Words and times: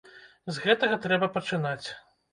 З 0.55 0.63
гэтага 0.63 0.97
трэба 1.05 1.31
пачынаць. 1.37 1.87